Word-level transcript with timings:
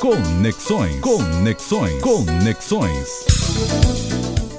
Conexões. 0.00 1.00
Conexões. 1.00 2.00
Conexões. 2.00 3.26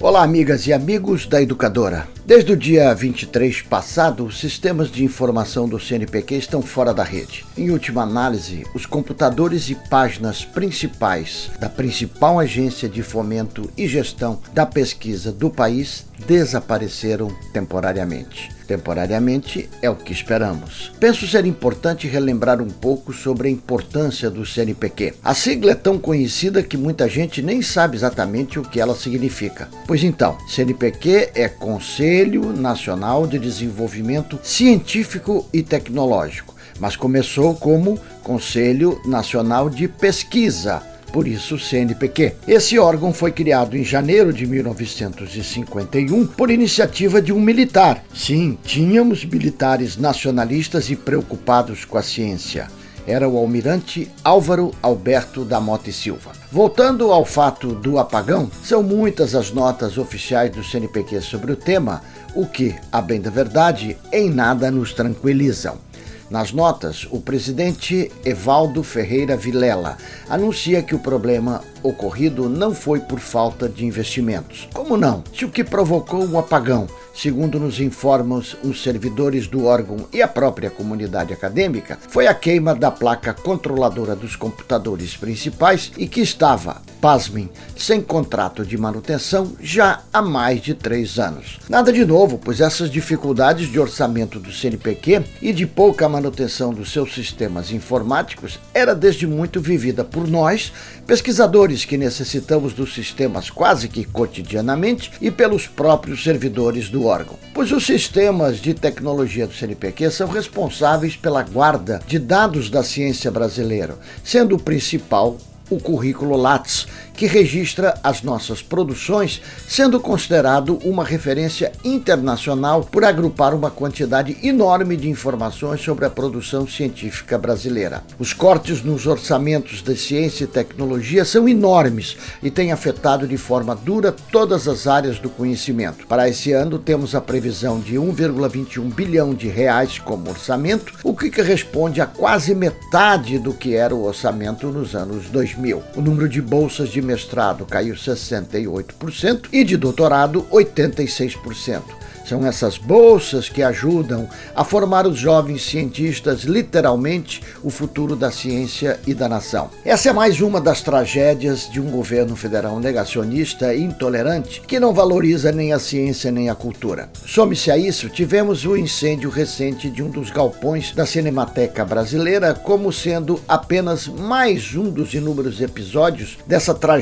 Olá, 0.02 0.21
amigas 0.21 0.68
e 0.68 0.73
amigos 0.73 1.26
da 1.28 1.42
Educadora. 1.42 2.10
Desde 2.26 2.52
o 2.52 2.58
dia 2.58 2.94
23 2.94 3.62
passado, 3.62 4.25
os 4.25 4.38
sistemas 4.38 4.91
de 4.91 5.04
informação 5.04 5.67
do 5.67 5.79
CNPq 5.79 6.36
estão 6.36 6.62
fora 6.62 6.94
da 6.94 7.04
rede. 7.04 7.46
Em 7.57 7.71
última 7.71 8.04
análise, 8.04 8.65
os 8.73 8.86
computadores 8.86 9.70
e 9.70 9.75
páginas 9.75 10.44
principais 10.44 11.50
da 11.58 11.70
principal 11.70 12.38
agência 12.38 12.90
de 12.90 13.02
fomento 13.02 13.71
e 13.78 13.88
gestão 13.88 14.42
da 14.54 14.66
pesquisa 14.66 15.32
do 15.32 15.50
país 15.50 16.06
desapareceram 16.25 17.29
temporariamente. 17.54 18.49
Temporariamente 18.68 19.68
é 19.81 19.89
o 19.89 19.95
que 19.95 20.13
esperamos. 20.13 20.91
Penso 20.99 21.27
ser 21.27 21.43
importante 21.45 22.07
relembrar 22.07 22.61
um 22.61 22.69
pouco 22.69 23.11
sobre 23.11 23.47
a 23.47 23.51
importância 23.51 24.29
do 24.29 24.45
CNPq. 24.45 25.15
A 25.23 25.33
sigla 25.33 25.71
é 25.71 25.75
tão 25.75 25.97
conhecida 25.97 26.61
que 26.61 26.77
muita 26.77 27.10
gente 27.10 27.41
nem 27.41 27.63
sabe 27.63 27.97
exatamente 27.97 28.60
o 28.60 28.61
que 28.61 28.79
ela 28.79 28.96
significa. 28.96 29.68
Pois 29.87 30.04
então, 30.04 30.37
CNPq 30.47 31.32
é 31.33 31.50
Conselho 31.50 32.53
Nacional 32.53 33.25
de 33.25 33.39
Desenvolvimento 33.39 34.39
Científico 34.44 35.47
e 35.52 35.63
Tecnológico, 35.63 36.53
mas 36.80 36.95
começou 36.95 37.55
como 37.55 37.99
Conselho 38.22 39.02
Nacional 39.03 39.67
de 39.67 39.88
Pesquisa 39.88 40.89
por 41.09 41.27
isso 41.27 41.58
CNPq. 41.58 42.36
Esse 42.47 42.80
órgão 42.80 43.13
foi 43.13 43.31
criado 43.31 43.75
em 43.75 43.83
janeiro 43.83 44.31
de 44.31 44.45
1951 44.45 46.27
por 46.27 46.52
iniciativa 46.52 47.22
de 47.22 47.33
um 47.33 47.39
militar. 47.39 48.03
Sim, 48.13 48.58
tínhamos 48.63 49.25
militares 49.25 49.97
nacionalistas 49.97 50.89
e 50.89 50.95
preocupados 50.95 51.85
com 51.85 51.97
a 51.97 52.02
ciência 52.02 52.67
era 53.09 53.27
o 53.27 53.38
almirante 53.38 54.09
Álvaro 54.23 54.72
Alberto 54.81 55.44
da 55.44 55.59
Mota 55.59 55.89
e 55.89 55.94
Silva. 55.94 56.31
Voltando 56.52 57.11
ao 57.11 57.25
fato 57.25 57.73
do 57.73 57.97
apagão, 57.97 58.49
são 58.63 58.83
muitas 58.83 59.33
as 59.33 59.51
notas 59.51 59.97
oficiais 59.97 60.51
do 60.51 60.63
CNPq 60.63 61.21
sobre 61.21 61.51
o 61.51 61.55
tema, 61.55 62.01
o 62.35 62.45
que, 62.45 62.75
a 62.91 63.01
bem 63.01 63.19
da 63.19 63.31
verdade, 63.31 63.97
em 64.11 64.29
nada 64.29 64.69
nos 64.69 64.94
tranquilizam. 64.94 65.88
Nas 66.30 66.52
notas, 66.53 67.08
o 67.09 67.19
presidente 67.19 68.11
Evaldo 68.23 68.83
Ferreira 68.83 69.35
Vilela 69.35 69.97
anuncia 70.30 70.83
que 70.83 70.94
o 70.94 70.99
problema 70.99 71.63
ocorrido 71.83 72.49
não 72.49 72.73
foi 72.73 72.99
por 72.99 73.19
falta 73.19 73.67
de 73.67 73.85
investimentos. 73.85 74.67
Como 74.73 74.97
não? 74.97 75.23
Se 75.33 75.45
o 75.45 75.49
que 75.49 75.63
provocou 75.63 76.25
o 76.25 76.38
apagão 76.38 76.88
segundo 77.19 77.59
nos 77.59 77.81
informam 77.81 78.41
os 78.63 78.81
servidores 78.81 79.45
do 79.45 79.66
órgão 79.66 80.07
e 80.13 80.22
a 80.22 80.27
própria 80.27 80.69
comunidade 80.69 81.33
acadêmica, 81.33 82.00
foi 82.07 82.27
a 82.27 82.33
queima 82.33 82.73
da 82.73 82.89
placa 82.89 83.33
controladora 83.33 84.16
dos 84.16 84.38
computadores 84.38 85.17
principais 85.17 85.91
e 85.97 86.07
que 86.07 86.22
estava, 86.22 86.81
pasmem, 87.02 87.50
sem 87.75 88.02
contrato 88.02 88.66
de 88.66 88.77
manutenção 88.77 89.52
já 89.59 90.02
há 90.13 90.22
mais 90.22 90.61
de 90.61 90.73
três 90.73 91.19
anos. 91.19 91.59
Nada 91.67 91.91
de 91.91 92.05
novo, 92.05 92.39
pois 92.41 92.61
essas 92.61 92.89
dificuldades 92.89 93.69
de 93.69 93.80
orçamento 93.80 94.39
do 94.39 94.52
CNPq 94.52 95.22
e 95.41 95.52
de 95.52 95.66
pouca 95.66 96.07
manutenção 96.07 96.73
dos 96.73 96.91
seus 96.91 97.13
sistemas 97.13 97.72
informáticos 97.72 98.59
era 98.73 98.95
desde 98.95 99.27
muito 99.27 99.59
vivida 99.59 100.05
por 100.05 100.25
nós, 100.25 100.72
pesquisadores 101.05 101.69
que 101.86 101.98
necessitamos 101.98 102.73
dos 102.73 102.94
sistemas 102.94 103.50
quase 103.50 103.88
que 103.88 104.03
cotidianamente, 104.03 105.12
e 105.22 105.30
pelos 105.30 105.67
próprios 105.67 106.23
servidores 106.23 106.89
do 106.89 107.06
órgão. 107.06 107.38
Pois 107.53 107.72
os 107.72 107.86
sistemas 107.86 108.58
de 108.58 108.73
tecnologia 108.73 109.45
do 109.45 109.53
CNPq 109.53 110.09
são 110.12 110.28
responsáveis 110.28 111.16
pela 111.16 111.44
guarda 111.44 112.02
de 112.08 112.17
dados 112.17 112.70
da 112.70 112.84
ciência 112.84 113.30
brasileira, 113.30 113.97
sendo 114.23 114.56
o 114.56 114.59
principal 114.59 115.38
o 115.70 115.80
currículo 115.80 116.36
Lattes, 116.36 116.88
que 117.20 117.28
registra 117.28 118.00
as 118.02 118.23
nossas 118.23 118.62
produções, 118.62 119.42
sendo 119.67 120.00
considerado 120.00 120.80
uma 120.86 121.03
referência 121.03 121.74
internacional 121.84 122.81
por 122.81 123.03
agrupar 123.03 123.53
uma 123.53 123.69
quantidade 123.69 124.38
enorme 124.41 124.96
de 124.96 125.09
informações 125.09 125.81
sobre 125.81 126.06
a 126.06 126.09
produção 126.09 126.66
científica 126.66 127.38
brasileira. 127.38 128.06
Os 128.18 128.31
cortes 128.31 128.81
nos 128.81 129.06
orçamentos 129.06 129.81
de 129.81 129.97
ciência 129.97 130.46
e 130.46 130.47
tecnologia 130.47 131.25
são 131.25 131.50
enormes 131.50 132.16
e 132.41 132.50
têm 132.50 132.72
afetado 132.72 133.28
de 133.28 133.35
forma 133.35 133.75
dura 133.75 134.16
todas 134.31 134.66
as 134.66 134.88
áreas 134.88 135.19
do 135.19 135.29
conhecimento. 135.29 136.08
Para 136.08 136.29
esse 136.29 136.53
ano, 136.53 136.79
temos 136.79 137.13
a 137.16 137.19
previsão 137.19 137.81
de 137.81 137.96
1,21 137.96 138.94
bilhão 138.94 139.34
de 139.34 139.50
reais 139.50 140.00
como 140.00 140.29
orçamento, 140.29 140.94
o 141.03 141.13
que 141.13 141.29
corresponde 141.29 142.00
a 142.00 142.06
quase 142.06 142.56
metade 142.56 143.38
do 143.38 143.53
que 143.53 143.75
era 143.75 143.94
o 143.94 144.06
orçamento 144.06 144.68
nos 144.68 144.96
anos 144.96 145.25
2000. 145.25 145.84
O 145.97 146.02
número 146.02 146.29
de 146.29 146.41
bolsas 146.41 146.88
de 146.88 147.09
mestrado 147.09 147.66
caiu 147.66 147.96
68% 147.96 149.47
e 149.52 149.64
de 149.64 149.75
doutorado 149.75 150.46
86%. 150.52 151.81
São 152.30 152.46
essas 152.46 152.78
bolsas 152.78 153.50
que 153.50 153.64
ajudam 153.64 154.30
a 154.56 154.64
formar 154.64 155.08
os 155.08 155.18
jovens 155.18 155.64
cientistas, 155.64 156.42
literalmente, 156.42 157.42
o 157.64 157.72
futuro 157.72 158.16
da 158.16 158.30
ciência 158.30 159.00
e 159.08 159.16
da 159.16 159.28
nação. 159.28 159.72
Essa 159.84 160.09
é 160.09 160.14
mais 160.14 160.40
uma 160.40 160.62
das 160.62 160.84
tragédias 160.84 161.68
de 161.72 161.81
um 161.81 161.90
governo 161.90 162.36
federal 162.36 162.80
negacionista 162.80 163.74
e 163.74 163.81
intolerante 163.81 164.62
que 164.62 164.80
não 164.80 164.94
valoriza 164.94 165.52
nem 165.52 165.74
a 165.74 165.80
ciência 165.80 166.30
nem 166.30 166.52
a 166.52 166.56
cultura. 166.56 167.09
Some-se 167.26 167.72
a 167.72 167.78
isso, 167.80 168.09
tivemos 168.09 168.64
o 168.64 168.78
incêndio 168.78 169.31
recente 169.31 169.90
de 169.90 170.03
um 170.03 170.12
dos 170.12 170.30
galpões 170.30 170.94
da 170.94 171.08
Cinemateca 171.08 171.84
Brasileira, 171.84 172.53
como 172.53 172.94
sendo 172.94 173.41
apenas 173.47 174.08
mais 174.08 174.76
um 174.76 174.91
dos 174.91 175.16
inúmeros 175.16 175.62
episódios 175.62 176.38
dessa 176.46 176.76
tragédia 176.76 176.98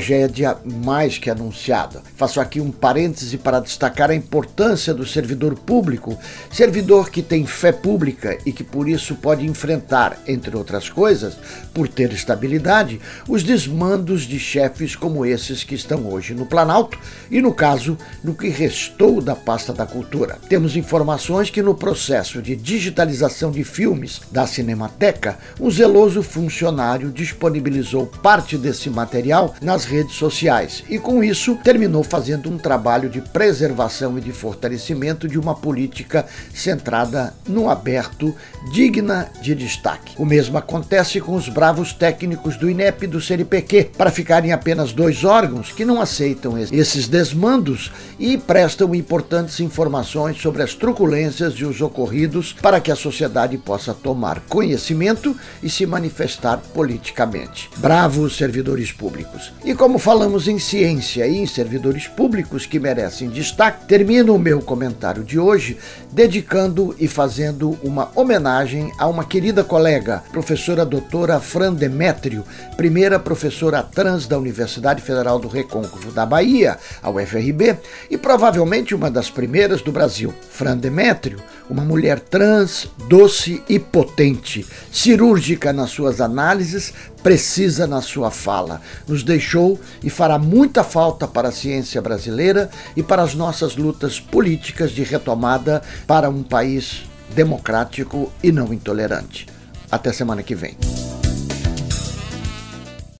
mais 0.64 1.18
que 1.18 1.30
anunciada. 1.30 2.02
Faço 2.16 2.40
aqui 2.40 2.60
um 2.60 2.70
parêntese 2.70 3.38
para 3.38 3.60
destacar 3.60 4.10
a 4.10 4.14
importância 4.14 4.94
do 4.94 5.06
servidor 5.06 5.54
público, 5.54 6.18
servidor 6.50 7.10
que 7.10 7.22
tem 7.22 7.46
fé 7.46 7.72
pública 7.72 8.38
e 8.44 8.52
que 8.52 8.64
por 8.64 8.88
isso 8.88 9.14
pode 9.16 9.46
enfrentar, 9.46 10.18
entre 10.26 10.56
outras 10.56 10.88
coisas, 10.88 11.36
por 11.72 11.88
ter 11.88 12.12
estabilidade, 12.12 13.00
os 13.28 13.42
desmandos 13.42 14.22
de 14.22 14.38
chefes 14.38 14.94
como 14.94 15.24
esses 15.24 15.64
que 15.64 15.74
estão 15.74 16.06
hoje 16.06 16.34
no 16.34 16.46
Planalto 16.46 16.98
e, 17.30 17.40
no 17.40 17.52
caso, 17.52 17.96
no 18.22 18.34
que 18.34 18.48
restou 18.48 19.20
da 19.20 19.34
pasta 19.34 19.72
da 19.72 19.86
cultura. 19.86 20.38
Temos 20.48 20.76
informações 20.76 21.50
que 21.50 21.62
no 21.62 21.74
processo 21.74 22.42
de 22.42 22.56
digitalização 22.56 23.50
de 23.50 23.64
filmes 23.64 24.20
da 24.30 24.46
Cinemateca, 24.46 25.38
um 25.60 25.70
zeloso 25.70 26.22
funcionário 26.22 27.10
disponibilizou 27.10 28.06
parte 28.06 28.56
desse 28.56 28.90
material 28.90 29.54
nas 29.60 29.84
redes 29.88 30.14
sociais 30.14 30.84
e, 30.88 30.98
com 30.98 31.24
isso, 31.24 31.56
terminou 31.56 32.02
fazendo 32.02 32.50
um 32.50 32.58
trabalho 32.58 33.08
de 33.08 33.20
preservação 33.20 34.18
e 34.18 34.20
de 34.20 34.32
fortalecimento 34.32 35.26
de 35.26 35.38
uma 35.38 35.54
política 35.54 36.26
centrada 36.54 37.34
no 37.46 37.68
aberto, 37.70 38.34
digna 38.72 39.28
de 39.40 39.54
destaque. 39.54 40.14
O 40.18 40.24
mesmo 40.24 40.58
acontece 40.58 41.20
com 41.20 41.34
os 41.34 41.48
bravos 41.48 41.92
técnicos 41.92 42.56
do 42.56 42.68
INEP 42.68 43.04
e 43.04 43.08
do 43.08 43.20
CNPq, 43.20 43.90
para 43.96 44.10
ficarem 44.10 44.52
apenas 44.52 44.92
dois 44.92 45.24
órgãos 45.24 45.72
que 45.72 45.84
não 45.84 46.00
aceitam 46.00 46.58
esses 46.58 47.08
desmandos 47.08 47.90
e 48.18 48.36
prestam 48.36 48.94
importantes 48.94 49.60
informações 49.60 50.40
sobre 50.40 50.62
as 50.62 50.74
truculências 50.74 51.54
e 51.54 51.64
os 51.64 51.80
ocorridos 51.80 52.54
para 52.60 52.80
que 52.80 52.92
a 52.92 52.96
sociedade 52.96 53.56
possa 53.56 53.94
tomar 53.94 54.40
conhecimento 54.48 55.36
e 55.62 55.70
se 55.70 55.86
manifestar 55.86 56.58
politicamente. 56.74 57.70
Bravos 57.76 58.36
servidores 58.36 58.92
públicos. 58.92 59.52
E 59.68 59.74
como 59.74 59.98
falamos 59.98 60.48
em 60.48 60.58
ciência 60.58 61.26
e 61.26 61.36
em 61.36 61.46
servidores 61.46 62.08
públicos 62.08 62.64
que 62.64 62.80
merecem 62.80 63.28
destaque, 63.28 63.86
termino 63.86 64.34
o 64.34 64.38
meu 64.38 64.62
comentário 64.62 65.22
de 65.22 65.38
hoje, 65.38 65.76
dedicando 66.10 66.96
e 66.98 67.06
fazendo 67.06 67.78
uma 67.82 68.10
homenagem 68.14 68.90
a 68.96 69.06
uma 69.06 69.26
querida 69.26 69.62
colega, 69.62 70.24
professora 70.32 70.86
doutora 70.86 71.38
Fran 71.38 71.74
Demétrio, 71.74 72.46
primeira 72.78 73.18
professora 73.18 73.82
trans 73.82 74.26
da 74.26 74.38
Universidade 74.38 75.02
Federal 75.02 75.38
do 75.38 75.48
Recôncavo 75.48 76.12
da 76.12 76.24
Bahia, 76.24 76.78
a 77.02 77.10
UFRB, 77.10 77.76
e 78.10 78.16
provavelmente 78.16 78.94
uma 78.94 79.10
das 79.10 79.28
primeiras 79.30 79.82
do 79.82 79.92
Brasil. 79.92 80.32
Fran 80.50 80.78
Demétrio, 80.78 81.42
uma 81.68 81.84
mulher 81.84 82.20
trans, 82.20 82.88
doce 83.06 83.62
e 83.68 83.78
potente, 83.78 84.66
cirúrgica 84.90 85.74
nas 85.74 85.90
suas 85.90 86.22
análises, 86.22 86.94
precisa 87.22 87.86
na 87.86 88.00
sua 88.00 88.30
fala. 88.30 88.80
Nos 89.06 89.22
deixou 89.58 89.78
e 90.02 90.08
fará 90.08 90.38
muita 90.38 90.84
falta 90.84 91.26
para 91.26 91.48
a 91.48 91.52
ciência 91.52 92.00
brasileira 92.00 92.70
e 92.96 93.02
para 93.02 93.22
as 93.22 93.34
nossas 93.34 93.76
lutas 93.76 94.20
políticas 94.20 94.92
de 94.92 95.02
retomada 95.02 95.82
para 96.06 96.30
um 96.30 96.42
país 96.42 97.04
democrático 97.34 98.32
e 98.42 98.52
não 98.52 98.72
intolerante. 98.72 99.46
Até 99.90 100.12
semana 100.12 100.42
que 100.42 100.54
vem. 100.54 100.76